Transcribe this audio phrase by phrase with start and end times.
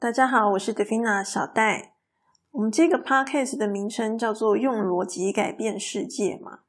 [0.00, 1.94] 大家好，我是 Devina 小戴。
[2.52, 6.60] 我们这个 podcast 的名称叫做“用逻辑改变世界”嘛。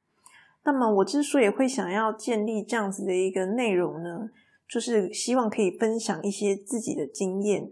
[0.64, 4.32] 那么我之所以会想要建立这样子的一个内容呢，
[4.68, 7.72] 就是希望可以分享一些自己的经验，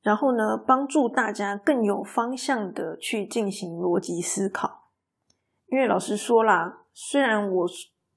[0.00, 4.90] 然后呢，帮助大家更有方向的去进行逻辑思考。
[5.66, 7.66] 因为老实说啦，虽然我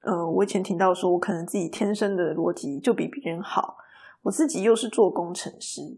[0.03, 3.77] 呃，我以前听到说我可能自己天生的逻辑就比别人好，
[4.21, 5.97] 我自己又是做工程师。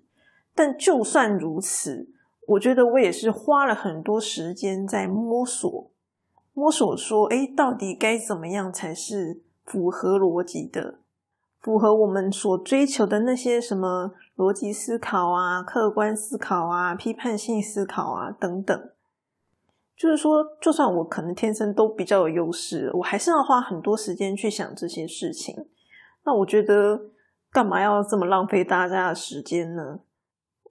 [0.59, 2.09] 但就算如此，
[2.45, 5.89] 我觉得我也是花了很多时间在摸索，
[6.53, 10.99] 摸索说，哎，到底该怎么样才是符合逻辑的，
[11.61, 18.89] 符合我们所追求的那些什么逻辑思考啊、客观思考啊、批判性思考啊等等。
[19.95, 25.55] 就是说，就算我可能天生都比较有优势，我还是要花很多时间去想这些事情。
[26.25, 26.99] 那我觉得，
[27.49, 30.01] 干嘛要这么浪费大家的时间呢？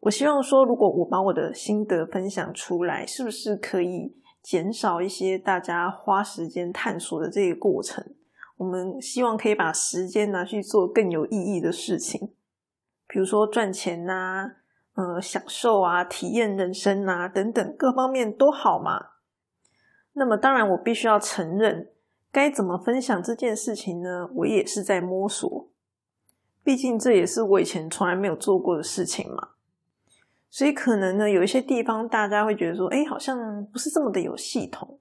[0.00, 8.04] 我希望说，如果我把我的心得分享出来，是不是可以减少一些大家花时间探索的这个过程？
[8.56, 12.32] 我们希望可以把时间拿去做更有意义的事情，
[13.06, 14.52] 比如说赚钱呐，
[14.94, 19.10] 呃，享受啊，体验人生啊，等等各方面都好嘛。
[20.14, 21.90] 那么，当然我必须要承认，
[22.32, 24.28] 该怎么分享这件事情呢？
[24.34, 25.68] 我也是在摸索，
[26.64, 29.50] 毕竟这也是我以前从来没有做过的事情嘛。
[30.50, 34.98] 所以可能呢，有一些地方大家会觉得说，哎，好像不是这么的有系统。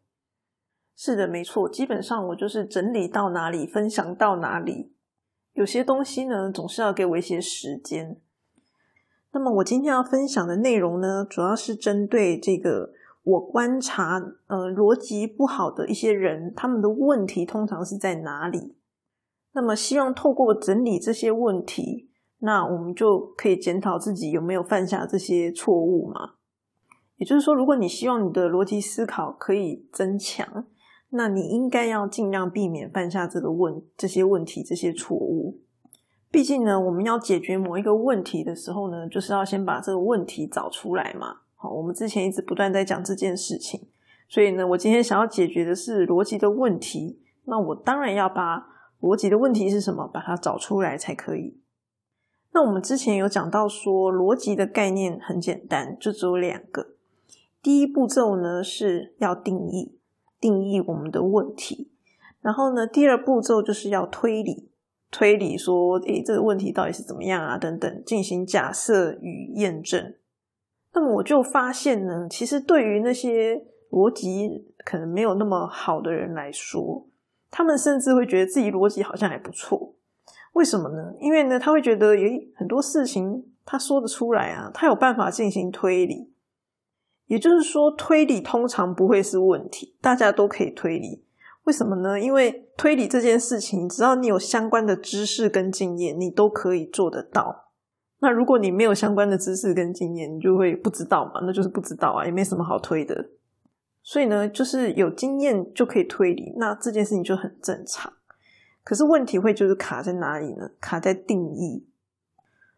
[0.95, 4.91] 是的，没错，基本上我就是整理到哪里，分享到哪里。
[5.53, 8.19] 有些东西呢，总是要给我一些时间。
[9.31, 12.91] 那么我今天要分享的内容呢，主要是针对这个
[13.23, 18.75] 我观察，呃，逻辑不好的一些人，他们的问题通常是在哪里？
[19.53, 22.06] 那么希望透过整理这些问题。
[22.39, 26.33] 那我们就可以检讨自己有没有犯下这些错误嘛？
[27.17, 30.65] 也就是说，如果你希望你的逻辑思考可以增强，
[31.09, 35.59] 那你应该要尽量避免犯下这个问这些问题、这些错误。
[36.29, 41.37] 毕竟呢，我们要解决某一个问题的时候呢，就是要先把这个问题找出来嘛。
[41.55, 43.81] 好，我们之前一直不断在讲这件事情，
[44.29, 48.67] 所以呢，我今天想要解决的是逻辑的问题，那我当然要把
[49.01, 51.57] 逻辑的问题是什么，把它找出来才可以。
[52.57, 56.87] 那我们之前有讲到说，逻辑的概念很简单，就只有两个。
[57.61, 59.99] 第一步骤呢是要定义，
[60.39, 61.91] 定义我们的问题。
[62.41, 64.71] 然后呢，第二步骤就是要推理，
[65.11, 67.59] 推理说，诶，这个问题到底是怎么样啊？
[67.59, 70.15] 等等，进行假设与验证。
[70.93, 77.05] 那么我就发现呢，其实对于那些逻辑可能没有那么好的人来说，
[77.51, 79.93] 他们甚至会觉得自己逻辑好像还不错。
[80.57, 81.13] 为什么呢？
[81.19, 86.33] 因为呢，他会觉得，诶，很多事情他说得出来啊，他有办法进行推理。
[87.27, 91.23] 也就是说，推理通常不会是问题，大家都可以推理。
[91.65, 92.19] 为什么呢？
[92.19, 97.65] 因为推理这件事情，只要你有相关的知识跟经验，你都可以做得到。
[98.19, 103.29] 那如果你没有相关的知识跟经验，你就会不知道嘛，那就是不知道啊，也没什么好推的。
[104.01, 108.11] 所以呢，就是有经验就可以推理，那这件事情就很正常。
[108.87, 110.71] 可是问题会就是卡在哪里呢？
[110.79, 111.85] 卡在定义。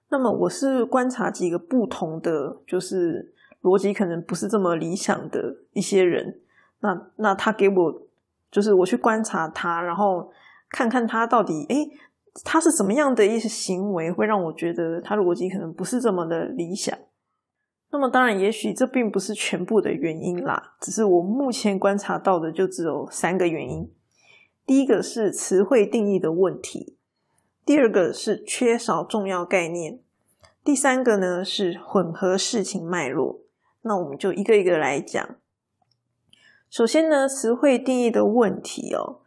[0.09, 3.31] 那么我是观察几个不同的，就是
[3.61, 6.39] 逻辑可能不是这么理想的一些人。
[6.79, 8.01] 那那他给我，
[8.49, 10.31] 就是我去观察他，然后
[10.71, 11.91] 看看他到底，诶，
[12.43, 16.97] 他是什么样的一些行为会让我觉得他逻辑可能不是这么的理想。
[17.91, 23.87] 那么当然，也许这并不是全部的原因啦，只是我目前观察到的就只有三个原因。
[24.69, 26.95] 第一个是词汇定义的问题，
[27.65, 29.97] 第二个是缺少重要概念，
[30.63, 33.39] 第三个呢是混合事情脉络。
[33.81, 35.37] 那我们就一个一个来讲。
[36.69, 39.21] 首先呢，词汇定义的问题哦，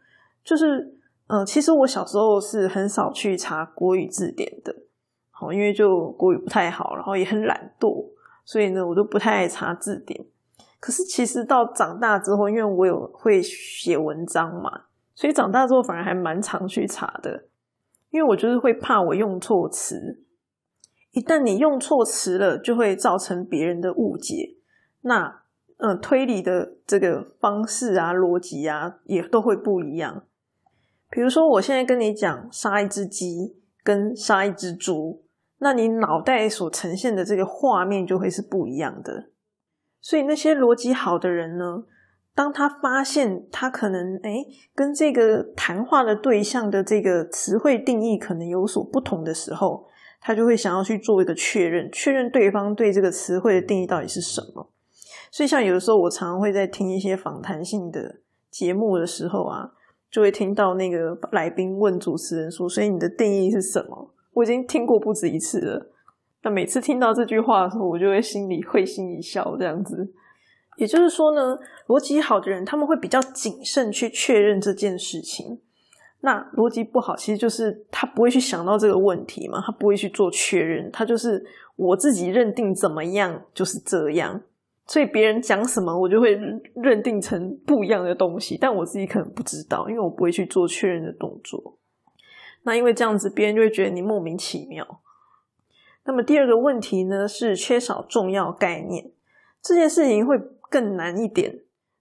[0.45, 0.95] 就是，
[1.27, 4.73] 呃，其实我小时候是很少去查国语字典的，
[5.29, 8.05] 好，因为就国语不太好，然后也很懒惰，
[8.45, 10.25] 所以呢，我都不太爱查字典。
[10.79, 14.83] 可是其实到长大之后，因为我有会写文章嘛。
[15.15, 17.45] 所以长大之后反而还蛮常去查的，
[18.09, 20.23] 因为我就是会怕我用错词，
[21.11, 24.55] 一旦你用错词了，就会造成别人的误解，
[25.01, 25.41] 那
[25.77, 30.23] 嗯推理的这个方式啊、逻辑啊也都会不一样。
[31.09, 35.23] 比如说，我现在跟你讲杀一只鸡跟杀一只猪，
[35.59, 39.29] 那你脑袋所呈现的这个画面就会是不一样的。
[40.01, 41.83] 所以那些逻辑好的人呢？
[42.35, 44.43] 当他发现他可能哎
[44.73, 49.85] 跟这个谈话的对象的这个词汇定义可能有所不同的时候，
[50.19, 54.67] 他就会想要去做一个确认，确认对方对这个词汇的定义到底是什么。
[55.31, 58.17] 所以，像有的时候我常常会在听一些访谈性的
[58.49, 59.71] 节目的时候啊，
[60.11, 65.91] 就会听到那个来宾问主持人说：“所以你的定义是什么？”我已经听过不止一次了。
[66.43, 70.13] 那每次听到这句话的时候，我就会心里会心一笑，这样子。
[70.77, 75.59] 也就是说呢，逻辑好的人他们会比较谨慎去确认这件事情。
[76.21, 81.43] 那逻辑不好，其实就是他不会去想到这个问题嘛，他不会去做确认，他就是
[81.75, 84.41] 我自己认定怎么样就是这样。
[84.85, 86.37] 所以别人讲什么，我就会
[86.75, 91.77] 认定成不一样的东西，但我自己可能不知道，因为我不会去做确认的动作。
[92.63, 95.01] 那因为这样子，别人就会觉得你莫名其妙。
[96.05, 99.11] 那么第二个问题呢，是缺少重要概念，
[99.61, 100.37] 这件事情会
[100.73, 101.59] 更难一点。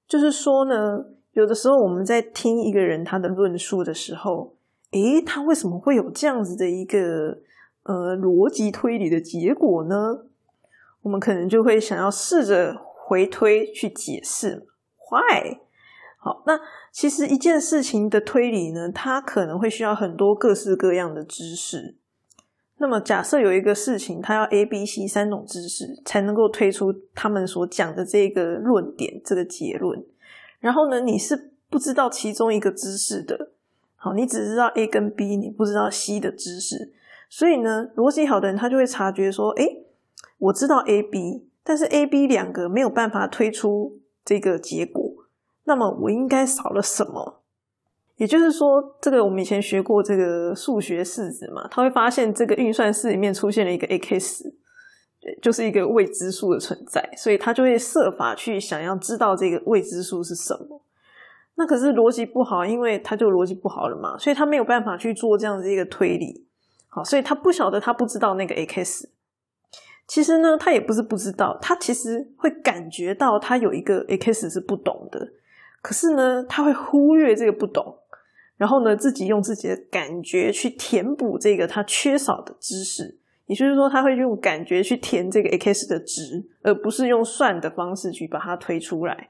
[0.08, 4.54] 就是说呢，有的时候我们在听一个人他的论述的时候，
[4.92, 7.38] 诶，他为什么会有这样子的一个
[7.82, 10.24] 呃逻辑推理的结果呢？
[11.02, 14.66] 我们可能就会想要试着回推去解释
[15.10, 15.58] ，Why？
[16.18, 16.58] 好，那
[16.92, 21.96] 其实一件事情的推理呢，它可能会需要很多各式各样的知识。
[22.78, 30.04] 那么假设有一个事情，它要 A、B、C 三种知识才能够推出他们所讲的这个论点、这个结论。
[30.60, 33.50] 然后呢，你是不知道其中一个知识的，
[33.96, 36.92] 好，你只知道 A 跟 B，你不知道 C 的知识。
[37.28, 39.66] 所以呢，逻辑好的人他就会察觉说，哎。
[40.38, 45.00] 我知道 A、B，但是 A、B 两个没有办法推出这个结果，
[45.62, 47.41] 那么我应该少了什么？
[48.22, 54.44] 也就是说，这个我们以前学过这个数学式子嘛，他会发现这个运算式里面出现了一个 x，
[55.42, 60.80] 就是一个未知数的存在，所以他就会设法去想要知道这个未知数是什么。
[61.56, 66.46] 那可是逻辑不好，因为他就逻辑不好了嘛，所以他没有办法去做这样子一个推理。
[66.86, 69.08] 好，所以他不晓得，他不知道那个 x。
[70.06, 75.32] 其实呢，他也不是不知道，他其实会感觉到他有一个 x 是不懂的，
[75.82, 77.98] 可是呢，他会忽略这个不懂，
[78.62, 89.28] 然后呢，自己用自己的感觉去填补这个他缺少的知识，也就是说，他会用感觉去填这个 x 的值，而不是用算的方式去把它推出来。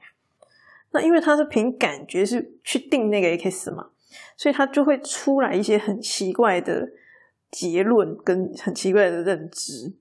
[0.91, 3.87] 那因为他是凭感觉是去定那个 x 嘛，
[4.37, 6.87] 所以他就会出来一些很奇怪的
[7.49, 9.95] 结论跟很奇怪的认知。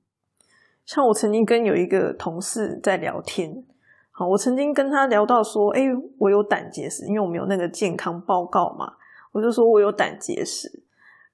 [0.85, 3.65] 像我曾经跟有一个同事在聊天，
[4.11, 5.81] 好，我曾经跟他聊到说，哎，
[6.19, 8.93] 我有胆结石，因为我们有那个健康报告嘛，
[9.33, 10.69] 我就说我有胆结石，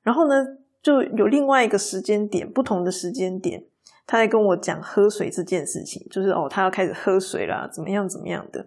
[0.03, 0.35] 然后呢，
[0.83, 3.65] 就有另外一个时间点，不同的时间点，
[4.07, 8.67] 他在跟我讲喝水这件事情，就是哦，他要开始喝水啦，怎么样怎么样的，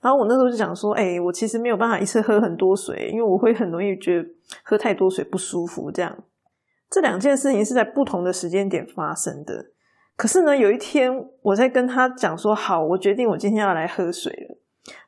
[0.00, 4.28] 然后我那时候就讲说，哎，我其实没有办法一次喝很多水，因为我会很容易觉得
[4.62, 6.24] 喝太多水不舒服，这样，
[6.90, 9.66] 这两件事情是在不同的时间点发生的。
[10.16, 11.10] 可是呢，有一天
[11.42, 14.56] 我在跟他讲说：“好，我决定我今天要来喝水了。”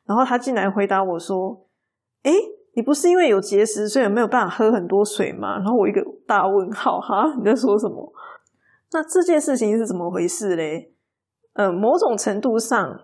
[0.04, 1.64] 然后他竟然回答我说
[2.24, 2.32] ：“哎，
[2.76, 8.12] 你不是因为有结石，所以没有办法喝很多水吗？”然后我一个大问号，哈，你在说什么？
[8.92, 10.92] 那这件事情是怎么回事嘞？
[11.54, 13.00] 呃，某种程度上，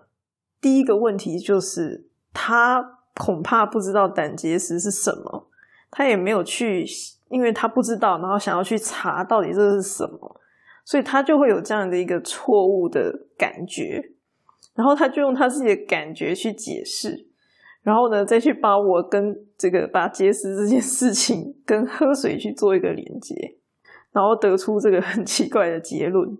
[0.61, 5.47] 第一个问题就是他恐怕不知道胆结石是什么，
[5.89, 6.85] 他也没有去，
[7.29, 10.39] 因为他不知道，然后想要去查到底这是什么。
[10.85, 14.11] 所以他就会有这样的一个错误的感觉，
[14.75, 17.25] 然后他就用他自己的感觉去解释，
[17.83, 23.35] 然后呢，再去把我跟这个把结石这件事情跟喝水去做一个连接，
[24.11, 26.37] 然后得出这个很奇怪的结论。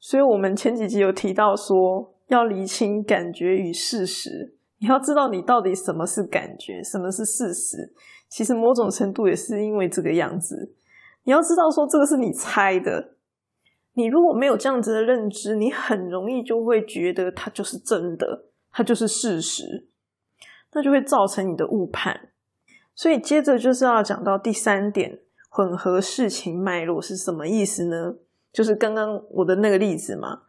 [0.00, 7.92] 所以我们前几集有提到说，要厘清感觉与事实，你要知道你到底什么是感觉，什么是事实。
[8.28, 10.74] 其实某种程度也是因为这个样子，
[11.24, 13.14] 你要知道说这个是你猜的。
[13.94, 19.88] 你如果没有这样子的认知，你很容易就会觉得它就是真的，它就是事实，
[20.72, 22.30] 那就会造成你的误判。
[22.94, 28.14] 所以接着就是要讲到第三点，混合事情脉络是什么意思呢？
[28.52, 30.42] 就是刚刚我的那个例子嘛，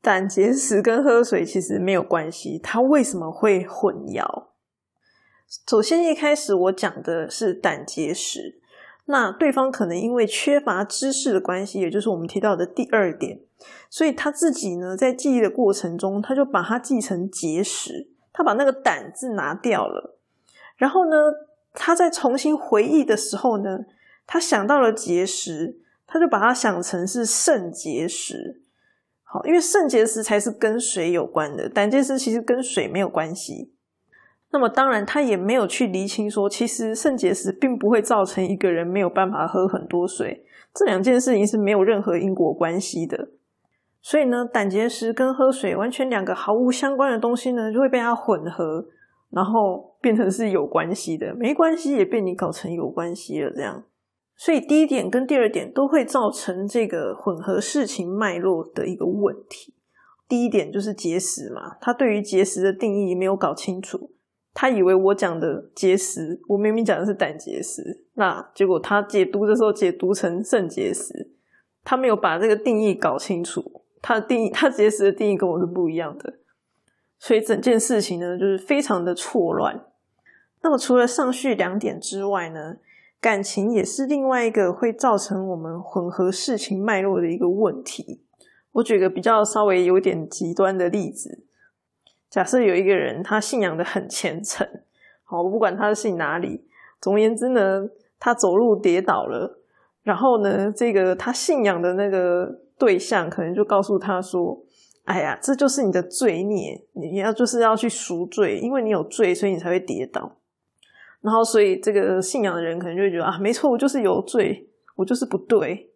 [0.00, 4.46] 胆结石跟喝水其实没有关系，它为什么会混淆？
[5.68, 8.60] 首先一开始我讲的是胆结石。
[9.08, 13.38] 那对方可能因为缺乏知识的关系，也就是我们提到的第二点，
[13.88, 20.18] 所以他自己呢，在记忆的过程中，他就把它记成结石，他把那个胆字拿掉了，
[20.76, 21.16] 然后呢，
[21.72, 23.78] 他在重新回忆的时候呢，
[24.26, 28.60] 他想到了结石，他就把它想成是肾结石。
[29.22, 33.72] 好，因为肾结石才是跟水有关的，胆结石其实跟水没有关系。
[34.50, 43.30] 那么当然，他也没有去厘清说，其实肾结石并不会造成一个人没有办法喝很多水，这两件事情是没有任何因果关系的。
[44.08, 48.86] 所以呢，胆结石跟喝水完全两个毫无相关的东西呢，就会被它混合，
[49.30, 53.50] 然后变成是有关系的，没关系也被你搞成有关系了。
[53.50, 53.82] 这样，
[54.36, 59.74] 所以第一点跟第二点都会造成这个混合事情脉络的一个问题。
[60.28, 64.12] 第一点就是结石嘛，他对于结石的定义没有搞清楚，
[64.54, 71.32] 他以为我讲的结石，我明明讲的是胆结石，那结果他解读的时候解读成肾结石，
[71.82, 73.75] 他没有把这个定义搞清楚。
[74.02, 76.34] 它的定义，它结石的定义跟我是不一样的，
[77.18, 79.84] 所以整件事情呢，就是非常的错乱。
[80.62, 82.76] 那么除了上述两点之外呢，
[83.20, 88.20] 感情也是另外一个会造成我们混合事情脉络的一个问题。
[88.72, 91.44] 我举个比较稍微有点极端的例子，
[92.28, 94.68] 假设有一个人他信仰的很虔诚，
[95.24, 96.64] 好，我不管他是信哪里，
[97.00, 97.88] 总而言之呢，
[98.20, 99.58] 他走路跌倒了，
[100.02, 102.60] 然后呢，这个他信仰的那个。
[102.78, 104.62] 对象可能就告诉他说
[105.04, 110.38] ：“哎呀，这就是你的罪孽，你要就是要去赎罪，因为你有罪，所以你才会跌倒。
[111.22, 115.90] 然后，所以这个信仰的人可能就会觉得啊，没错，我就是有罪，我就是不对。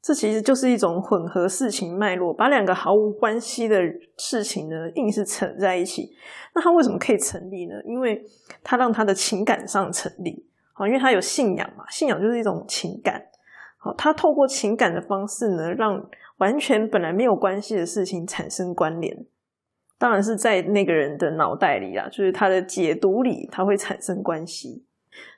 [0.00, 3.80] 这其实就是一种混合事情脉络，把两个毫无关系的
[4.16, 6.10] 事情呢，硬是扯在一起。
[6.54, 7.74] 那他为什么可以成立呢？
[7.84, 8.24] 因为
[8.62, 13.22] 他让他的情感上成立，好，因为他有信仰嘛，信仰就是一种情感。”
[13.78, 16.04] 好，他透过情感的方式呢，让
[16.38, 19.26] 完全本来没有关系的事情产生关联。
[19.98, 24.84] 当然是在那个人的脑袋里啊，就是他的解读里，他会产生关系。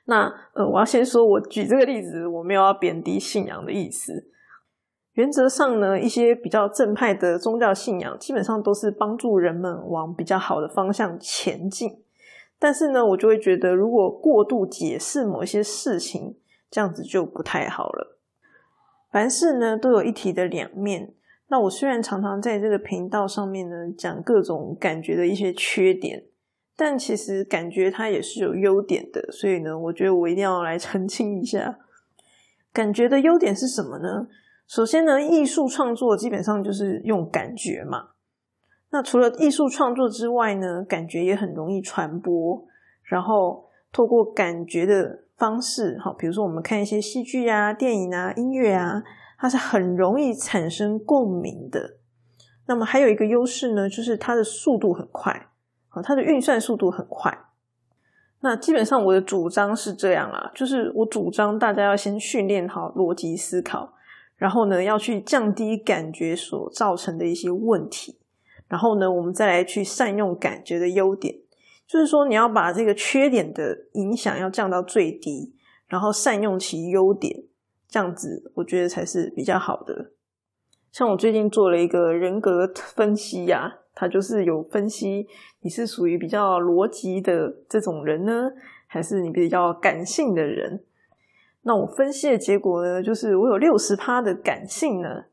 [0.05, 4.27] 那呃，我要先说，我举这个例子，我没有要贬低信仰的意思。
[5.13, 12.03] 原则上呢，一些比较正派的宗教信仰，基本上都是帮助人们往比较好的方向前进。
[12.59, 16.37] 但是呢，我就会觉得，如果过度解释某一些事情，
[16.69, 18.19] 这样子就不太好了。
[19.11, 21.13] 凡事呢都有一体的两面。
[21.49, 26.23] 那我虽然常常在这个频道上面呢讲各种感觉的一些缺点，
[26.77, 29.21] 但其实感觉它也是有优点的。
[29.33, 31.77] 所以呢，我觉得我一定要来澄清一下，
[32.71, 34.27] 感觉的优点是什么呢？
[34.65, 38.11] 首先呢，艺术创作基本上就是用感觉嘛。
[38.91, 42.65] 那除了艺术创作之外呢，感觉也很容易传播。
[43.03, 45.25] 然后透过感觉的。
[45.41, 49.01] 方式哈，比如说我们看一些戏剧啊、电影啊、音乐啊，
[49.39, 51.97] 它是很容易产生共鸣的。
[52.67, 55.47] 那么还有一个优势呢，就是它的速度很快，
[55.89, 57.35] 啊，它的运算速度很快。
[58.41, 63.93] 那基本上我的主张是这样啦，就是我主张大家要先训练好逻辑思考，
[64.37, 68.19] 然后呢要去降低感觉所造成的一些问题，
[68.67, 71.35] 然后呢我们再来去善用感觉的优点。
[71.91, 75.53] 就是说，你要把这个缺点的影响要降到最低，
[75.87, 77.43] 然后善用其优点，
[77.89, 80.13] 这样子我觉得才是比较好的。
[80.93, 85.27] 像我最近做了一个人格分析呀，它就是有分析
[85.59, 88.49] 你是属于比较逻辑的这种人呢，
[88.87, 90.85] 还是你比较感性的人。
[91.63, 95.25] 那我分析的结果呢，就是我有六十趴的感性呢，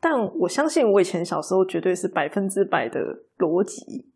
[0.00, 3.00] 但我相信我以前小时候绝对是百分之百的
[3.36, 4.13] 逻辑。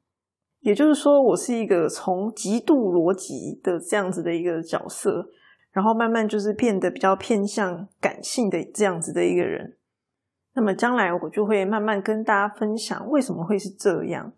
[0.61, 5.29] 也就是说，我是一个从极度逻辑的这样子的一个角色，
[5.71, 9.77] 然后慢慢就是变得比较偏向感性的这样子的一个人。
[10.55, 14.33] 那么将来我就会慢慢跟大家分享为什么会是这样。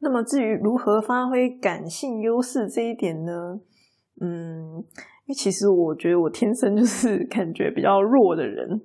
[0.00, 3.58] 那么至于如何发挥感性优势这一点呢？
[4.20, 8.82] 嗯，因为其实我觉得我天生就是感觉比较弱的人，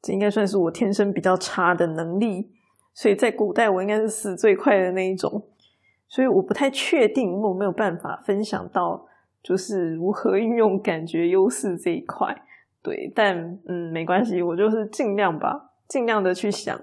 [0.00, 2.50] 这应该算是我天生比较差的能力。
[2.94, 5.46] 所以在古代我应该是死最快的那一种。
[6.08, 9.06] 所以我不太确定，因为我没有办法分享到
[9.42, 12.34] 就是如何运用感觉优势这一块。
[12.82, 13.36] 对，但
[13.66, 16.80] 嗯，没关系，我就是尽量吧，尽量的去想。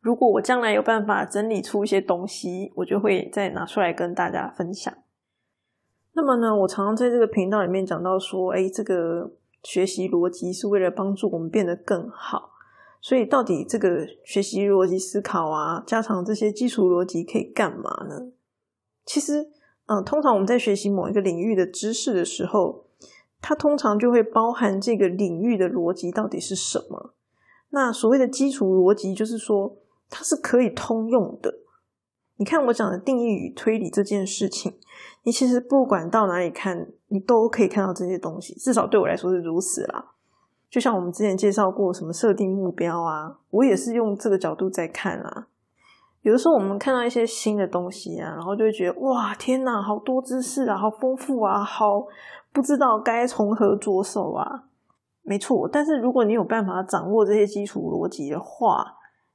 [0.00, 4.92] 如果我将来有办法整理出一些东西，我就会再拿出来跟大家分享。
[6.12, 9.30] 那么呢，我常常在这个频道里面讲到说，哎，这个
[9.62, 12.50] 学习逻辑是为了帮助我们变得更好。
[13.00, 18.30] 所以，到底这个学习逻辑思考啊，加强这些基础逻辑可以干嘛呢？
[19.12, 19.50] 其实，
[19.86, 22.84] 嗯，通常我们在学习某一个领域的知识的时候，
[23.42, 27.12] 它通常就会包含这个领域的逻辑到底是什么。
[27.70, 29.76] 那所谓的基础逻辑，就是说
[30.08, 31.52] 它是可以通用的。
[32.36, 34.74] 你看我讲的定义与推理这件事情，
[35.24, 38.54] 你其实不管到哪里看，你都可以看到这些东西。
[38.54, 40.12] 至少对我来说是如此啦。
[40.70, 45.48] 就像我们之前介绍过什么设定目标啊，我也是用这个角度在看啊。
[46.22, 52.06] 有的时候我们看到一些新的东西啊，然后就会觉得哇，天哪，好多知识啊，好丰富啊，好
[52.52, 54.64] 不知道该从何着手啊。
[55.22, 58.84] 没错，但是如果你有办法掌握这些基础逻辑的话，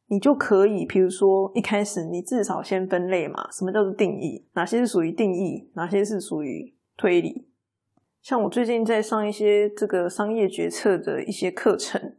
[0.08, 4.46] 你就可以，比如说一开始你至少先分类嘛，什么叫做定义？
[4.54, 5.72] 哪些是属于定义？
[5.74, 7.48] 哪些是属于推理？
[8.22, 12.13] 像我最近在上一些这个商业决策的一些课程，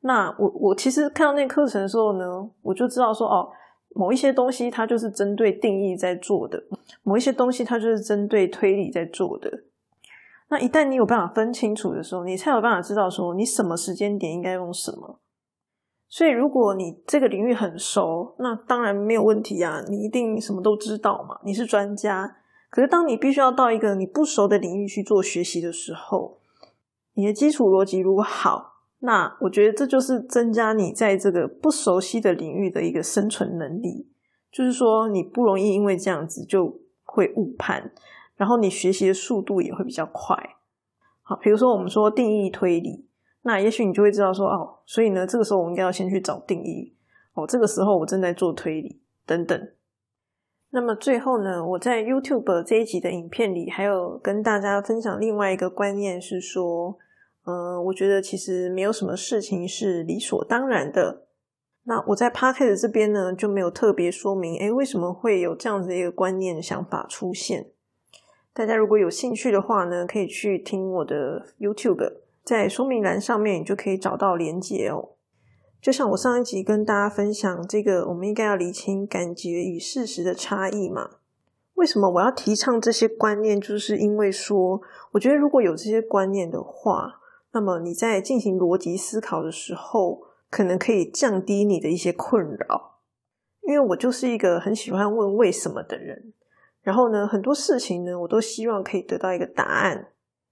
[0.00, 3.50] 那我我其实看到那课程的时候呢，我就知道说哦。
[3.96, 6.58] 某一些东西，它就是针对定义在做的；
[7.02, 9.62] 某一些东西，它就是针对推理在做的。
[10.48, 15.18] 那一旦你有办法分清楚的时候，你才有办法知道说你什么时间点应该用什么。
[16.08, 22.36] 所以，如果你这个领域很熟，那当然没有问题啊，你一定什么都知道嘛，你是专家。
[22.70, 26.38] 可是，当你必须要到一个你不熟的领域去做学习的时候，
[27.14, 28.75] 你的基础逻辑如果好。
[29.00, 34.08] 那我觉得这就是增加你在这个不熟悉的领域的一个生存能力，
[34.50, 37.92] 就是说你不容易因为这样子就会误判，
[38.36, 40.34] 然后你学习的速度也会比较快。
[41.22, 43.06] 好，比如说我们说定义推理，
[43.42, 46.94] 那也许你就会知道说哦，所以呢，这个时候我应该要先去找定义。
[47.34, 49.68] 哦，这个时候我正在做推理等等。
[50.70, 56.96] 那么最后呢，我在 YouTube 这一集的影片里，还有跟大家分享另外一个观念是说。
[57.48, 61.22] 嗯，我觉得其实没有什么事情是理所当然的。
[61.84, 67.68] 那我在 p a r k e t 这边呢，就没有特别说明，哎，为什么会有这样子一个观念想法出现？
[68.52, 75.10] 大家如果有兴趣的话呢，可以去听我的 YouTube，在说明栏上面你就可以找到连接哦。
[75.80, 81.10] 就像我上一集跟大家分享这个，我们应该要理清感觉与事实的差异嘛？
[81.74, 83.60] 为什么我要提倡这些观念？
[83.60, 84.80] 就是因为说，
[85.12, 87.20] 我觉得如果有这些观念的话。
[87.56, 90.20] 那么你在进行逻辑思考的时候，
[90.50, 92.98] 可能可以降低你的一些困扰，
[93.62, 96.34] 因为我就是一个很喜欢问为什么的人。
[96.82, 100.08] 然后呢，很多事情呢，我都希望可以得到一个答案，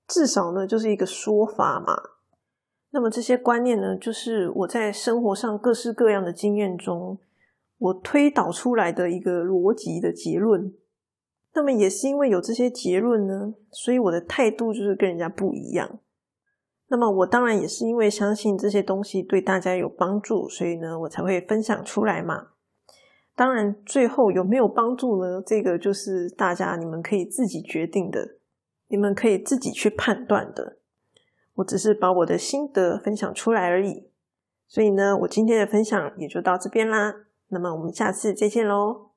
[0.09, 1.95] 至少呢，就是一个说法嘛。
[2.93, 7.19] 那么这些观念呢，就是我在生活上各式各样的经验中，
[7.77, 10.73] 我推导出来的一个逻辑的结论。
[11.53, 15.99] 那么也是因为有这些结论呢，所以我的态度就是跟人家不一样。
[16.89, 22.49] 那么我当然也是因为相信这些东西对大家有帮助，所以呢，我才会分享出来嘛。
[23.35, 25.43] 当然，最后有没有帮助呢？
[25.45, 28.37] 这个就是大家你们可以自己决定的，
[28.89, 30.79] 你们可以自己去判断的。
[31.55, 34.11] 我只是把我的心得分享出来而已。
[34.69, 37.15] 所以呢，我今天的分享也就到这边啦。
[37.49, 39.14] 那么我们下次再见喽。